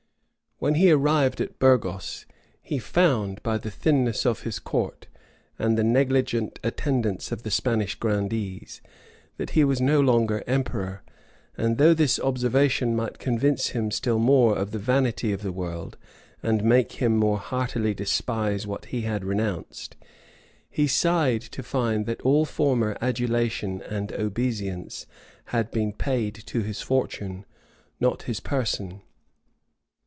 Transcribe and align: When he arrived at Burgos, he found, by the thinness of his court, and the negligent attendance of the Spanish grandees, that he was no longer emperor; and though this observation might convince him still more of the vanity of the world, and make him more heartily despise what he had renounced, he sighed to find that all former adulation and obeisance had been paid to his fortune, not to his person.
When 0.59 0.75
he 0.75 0.91
arrived 0.91 1.41
at 1.41 1.57
Burgos, 1.57 2.27
he 2.61 2.77
found, 2.77 3.41
by 3.41 3.57
the 3.57 3.71
thinness 3.71 4.27
of 4.27 4.43
his 4.43 4.59
court, 4.59 5.07
and 5.57 5.75
the 5.75 5.83
negligent 5.83 6.59
attendance 6.61 7.31
of 7.31 7.41
the 7.41 7.49
Spanish 7.49 7.95
grandees, 7.95 8.79
that 9.37 9.49
he 9.57 9.63
was 9.63 9.81
no 9.81 9.99
longer 9.99 10.43
emperor; 10.45 11.01
and 11.57 11.79
though 11.79 11.95
this 11.95 12.19
observation 12.19 12.95
might 12.95 13.17
convince 13.17 13.69
him 13.69 13.89
still 13.89 14.19
more 14.19 14.55
of 14.55 14.69
the 14.69 14.77
vanity 14.77 15.33
of 15.33 15.41
the 15.41 15.51
world, 15.51 15.97
and 16.43 16.63
make 16.63 16.91
him 17.01 17.15
more 17.17 17.39
heartily 17.39 17.95
despise 17.95 18.67
what 18.67 18.85
he 18.85 19.01
had 19.01 19.25
renounced, 19.25 19.95
he 20.69 20.85
sighed 20.85 21.41
to 21.41 21.63
find 21.63 22.05
that 22.05 22.21
all 22.21 22.45
former 22.45 22.95
adulation 23.01 23.81
and 23.81 24.11
obeisance 24.13 25.07
had 25.45 25.71
been 25.71 25.91
paid 25.91 26.35
to 26.45 26.61
his 26.61 26.83
fortune, 26.83 27.45
not 27.99 28.19
to 28.19 28.25
his 28.27 28.39
person. 28.39 29.01